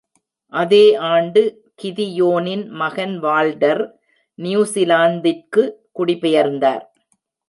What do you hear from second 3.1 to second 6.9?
Walter நியூசிலாந்திற்கு குடிபெயர்ந்தார்.